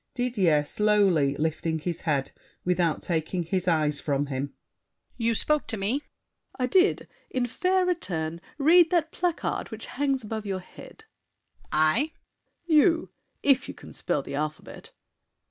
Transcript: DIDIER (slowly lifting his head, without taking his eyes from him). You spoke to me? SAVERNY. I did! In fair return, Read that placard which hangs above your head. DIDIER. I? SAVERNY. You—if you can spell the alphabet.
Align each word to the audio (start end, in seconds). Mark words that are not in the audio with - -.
DIDIER 0.15 0.63
(slowly 0.65 1.35
lifting 1.35 1.77
his 1.77 2.01
head, 2.01 2.31
without 2.65 3.03
taking 3.03 3.43
his 3.43 3.67
eyes 3.67 3.99
from 3.99 4.25
him). 4.25 4.51
You 5.15 5.35
spoke 5.35 5.67
to 5.67 5.77
me? 5.77 5.99
SAVERNY. 5.99 6.09
I 6.57 6.65
did! 6.65 7.07
In 7.29 7.45
fair 7.45 7.85
return, 7.85 8.41
Read 8.57 8.89
that 8.89 9.11
placard 9.11 9.69
which 9.69 9.85
hangs 9.85 10.23
above 10.23 10.47
your 10.47 10.57
head. 10.57 11.03
DIDIER. 11.69 11.69
I? 11.71 11.95
SAVERNY. 11.95 12.11
You—if 12.75 13.67
you 13.67 13.73
can 13.75 13.93
spell 13.93 14.23
the 14.23 14.33
alphabet. 14.33 14.89